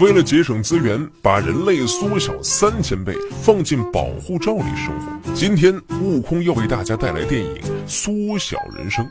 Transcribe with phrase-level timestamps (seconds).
[0.00, 5.32] 为了节省资源，把人类缩小三千倍，放进保护罩里生活。
[5.34, 7.54] 今天，悟空要为大家带来电影
[7.86, 9.04] 《缩小人生》。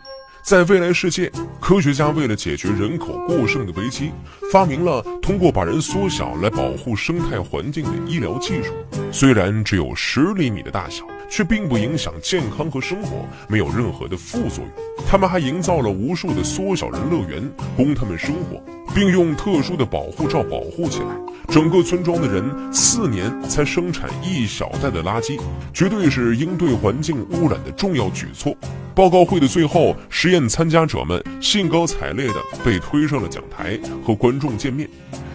[0.43, 4.11] 在未来世界，科学家为了解决人口过剩的危机，
[4.51, 8.73] 发明了通过把人缩小来保护生态环境的医疗技术。
[9.09, 14.67] 虽然只有十厘米的大小，却并不影响健康和生活，没有任何的副作用。
[15.09, 18.61] 他们还营造了无数的缩小人乐园，供他们生活，
[18.93, 21.07] 并用特殊的保护罩保护起来。
[21.49, 22.43] 整个村庄的人
[22.73, 25.39] 四年才生产一小袋的垃圾，
[25.73, 28.55] 绝对是应对环境污染的重要举措。
[28.95, 34.89] 报告会的最后，实验参加者们兴高采烈地被推上了讲台，和观众见面。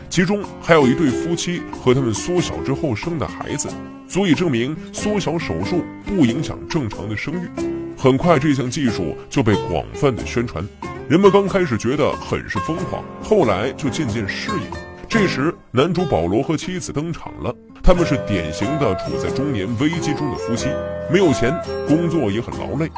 [0.09, 3.69] 其中还有一对夫妻和他们缩小之后生的孩子，
[4.09, 7.78] 足以证明缩小手术不影响正常的生育。
[8.01, 10.65] 很快，这项技术就被广泛的宣传。
[11.09, 14.71] 人们刚开始觉得很是疯狂，后来就渐渐适应。
[15.09, 17.53] 这时，男主保罗和妻子登场了。
[17.83, 20.69] 他们是典型的处在中年危机中的夫妻，
[21.11, 21.53] 没有钱，
[21.89, 22.89] 工作也很劳累，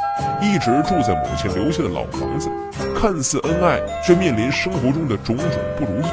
[0.42, 2.50] 一直住在母亲留下的老房子。
[2.94, 5.46] 看似恩爱，却面临生活中的种种
[5.78, 6.11] 不如意。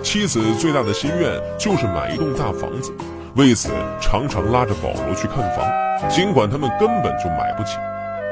[0.00, 2.92] 妻子最大的心愿就是买一栋大房子，
[3.34, 5.66] 为此常常拉着保罗去看房，
[6.08, 7.78] 尽管他们根本就买不起。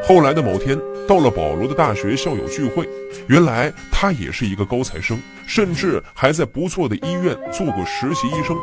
[0.07, 2.87] 后来的某天，到了保罗的大学校友聚会，
[3.27, 8.55] 原来他也是一个高材生，甚至还在不错的医院做过实习医生。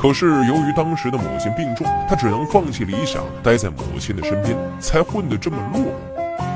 [0.00, 5.92] 可是由于当时的母亲病重，他只能放弃理想，待在母亲的身边，才混得这么落魄。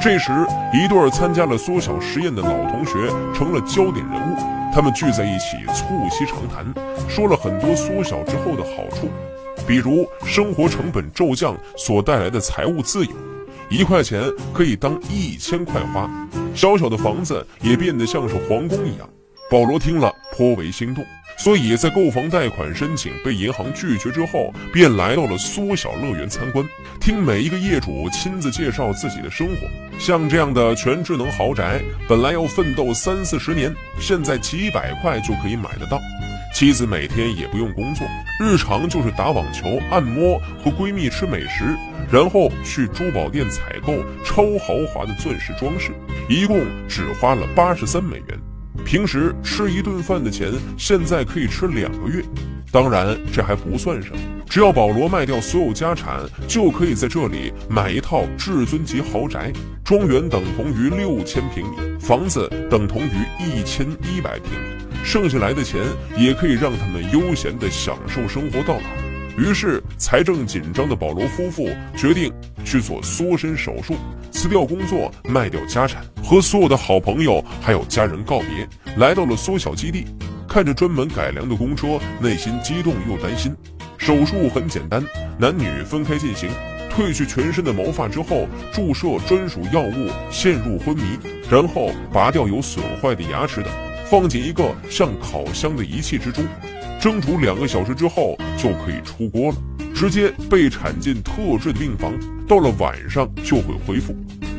[0.01, 0.33] 这时，
[0.73, 2.93] 一对参加了缩小实验的老同学
[3.35, 4.37] 成了焦点人物，
[4.73, 6.65] 他们聚在一起促膝长谈，
[7.11, 9.11] 说了很多缩小之后的好处，
[9.67, 13.11] 比如生活成本骤降所带来的财务自由。
[13.71, 14.21] 一块钱
[14.53, 16.11] 可以当一千块花，
[16.57, 19.09] 小小的房子也变得像是皇宫一样。
[19.49, 21.05] 保罗听了颇为心动，
[21.39, 26.65] 所以在购房贷款申请被银行拒绝之后，便来到了缩小乐园参观，
[27.01, 29.69] 听每一个业主亲自介绍自己的生活。
[30.01, 36.01] 像这样的全智能豪宅，本来要奋斗三四十年，现在几百块就可以买得到。
[36.53, 38.07] 妻子每天也不用工作，
[38.41, 41.77] 日常就是打网球、按摩和闺蜜吃美食，
[42.11, 43.95] 然后去珠宝店采购
[44.25, 45.93] 超豪华的钻石装饰，
[46.29, 48.39] 一共只花了八十三美元。
[48.85, 52.23] 平时吃一顿饭的钱，现在可以吃两个月。
[52.73, 54.19] 当然，这还不算什么，
[54.49, 59.53] 只要保罗卖掉所有家产，就可以在这里买一套至尊级豪宅，
[59.85, 64.90] 庄园等同于六千平米，房子等同于一千一百平米。
[65.05, 65.81] 剩下来的钱
[66.17, 68.83] 也可以让他们悠闲地享受生活到老。
[69.39, 72.33] 于是，财政紧张的保罗夫妇决定
[72.65, 73.95] 去做缩身手术，
[74.31, 80.05] 辞掉工作，卖掉家产，和所有的好朋友还有家人告别，来到了缩小基地。
[80.47, 83.55] 看着专门改良的公车，内心激动又担心。
[83.97, 85.03] 手术很简单，
[85.39, 86.51] 男女分开进行。
[86.91, 91.03] 褪去全身的毛发之后，注射专属药物，陷入昏迷，
[91.49, 93.73] 然后拔掉有损坏的牙齿等。
[94.11, 96.45] 放进一个像烤箱的仪器之中，
[97.01, 99.57] 蒸煮两个小时之后就可以出锅了。
[99.95, 102.13] 直接被铲进特制的病房，
[102.49, 104.17] 到了晚上就会恢复。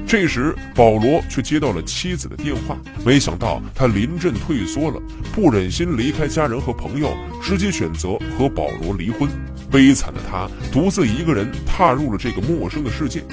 [0.07, 5.01] 这时，保罗却接到了妻子的电话，没想到他临阵退缩了，
[5.34, 9.29] 不忍心离开家人和朋友，直接选择和保罗离婚。
[9.69, 13.23] 悲惨的他独自一个人踏入了这个陌生的世界，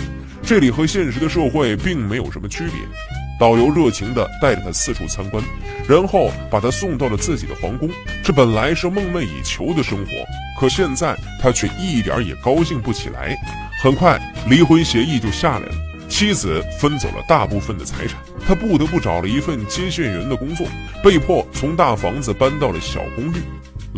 [0.43, 3.18] 这里和现实的社会并没有什么区别。
[3.39, 5.43] 导游热情地带着他四处参观，
[5.89, 7.89] 然后把他送到了自己的皇宫。
[8.25, 10.13] 这本来是梦寐以求的生活，
[10.61, 13.37] 可现在他却一点也高兴不起来。
[13.83, 15.73] 很快，离婚协议就下来了，
[16.09, 20.67] 妻子分走了大部分的财产，他不得不找了一份接线员的工作，
[21.03, 23.37] 被迫从大房子搬到了小公寓。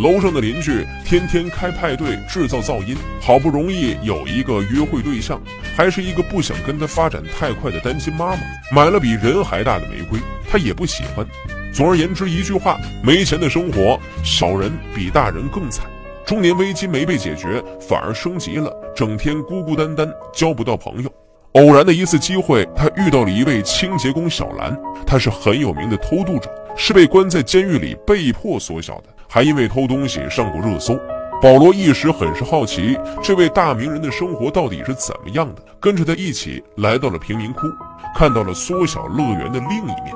[0.00, 5.38] 楼上的邻居天天开派对制造噪音，好不容易有一个约会对象，
[5.76, 8.40] 还是一个不想跟他发展太快的单亲妈妈，
[8.72, 10.18] 买了比人还大的玫瑰，
[10.50, 11.26] 他也不喜欢。
[11.74, 15.84] 总而言之，一句话，没钱的生活，小人比大人更惨。
[16.24, 21.12] 中年危机没被解决，反而升级了，整天孤孤单单，交不到朋友。
[21.52, 24.74] 偶然的一次机会，他遇到了一位清洁工小兰，
[25.06, 29.04] 他是很有名的偷渡者，是被关在监狱里被迫缩小的。
[29.32, 30.98] 还因为偷东西上过热搜，
[31.40, 37.68] 保罗一时很是好奇这位大名人的生活到底是怎么样的，跟着他一起来到了贫民窟，
[38.12, 40.12] 看到了缩小乐园的另一面。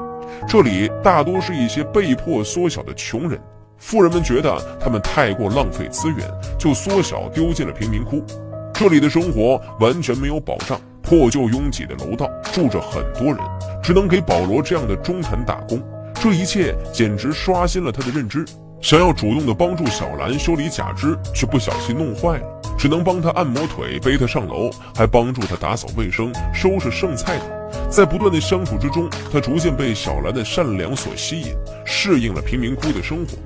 [0.48, 3.40] 这里大多是一些被迫缩小的穷人，
[3.78, 6.28] 富人们觉得他们太过浪费资源，
[6.58, 8.20] 就缩小丢进了贫民窟。
[8.72, 13.38] 这里的生活完全没有保障，破旧拥挤的楼道住着很多人，
[13.80, 15.80] 只能给保罗这样的中产打工。
[16.14, 18.44] 这一切简直刷新了他的认知。
[18.84, 27.48] 想要主动的帮助小兰修理假肢，却不小心弄坏了，只能帮她按摩腿，背她上楼，还帮助她打扫卫生、收拾剩菜等。
[27.88, 31.54] 在不断的相处之中，他逐渐被小兰的善良所吸引，
[31.86, 33.38] 适应了贫民窟的生活。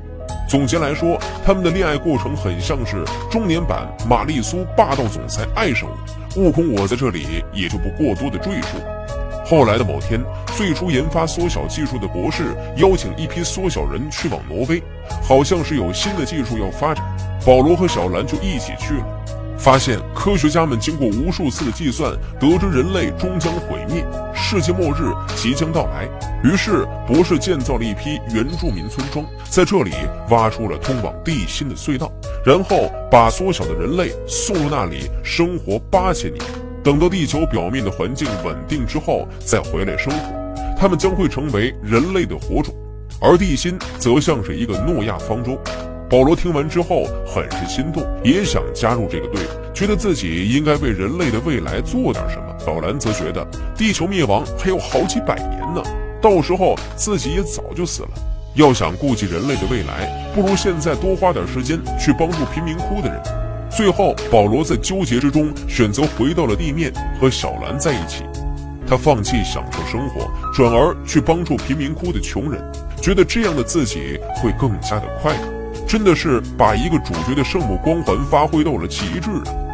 [0.48, 6.42] 总结来说，他们的恋爱过程很像是中年版玛丽苏霸道总裁爱上我。
[6.42, 8.76] 悟空，我在这里也就不过多的赘述。
[9.48, 10.22] 后来的某天，
[10.54, 14.82] 最初研发缩小技术的博士邀请一批缩小人去往挪威，
[15.22, 17.02] 好像是有新的技术要发展。
[17.46, 19.06] 保罗和小兰就一起去了。
[19.58, 24.04] 发现科学家们经过无数次的计算，得知人类终将毁灭，
[24.34, 26.06] 世界末日即将到来。
[26.44, 29.92] 于是，博士建造了一批原住民村庄，在这里
[30.28, 32.12] 挖出了通往地心的隧道，
[32.44, 36.44] 然后把缩小的人类送入那里生活八千年。
[36.88, 42.74] 等到地球表面的环境稳定之后，再回来生活，他们将会成为人类的火种，
[43.20, 45.58] 而地心则像是一个诺亚方舟。
[46.08, 52.56] 保罗听完之后很是心动，也想加入这个队伍，觉得自己应该为人类的未来做点什么。
[52.58, 53.46] 小兰则觉得
[53.76, 55.82] 地球灭亡还有好几百年呢，
[56.22, 58.08] 到时候自己也早就死了。
[58.54, 63.22] 要想顾及人类的未来，不如现在多花点时间去帮助贫民窟的人。
[63.78, 68.24] 最后，保罗在纠结之中选择回到了地面，和小兰在一起。
[68.84, 72.60] 他放弃享受生活，转而去帮助贫民窟的穷人，
[73.00, 75.48] 觉得这样的自己会更加的快乐。
[75.86, 79.67] 真的是把一个主角的圣母光环发挥到了极致啊！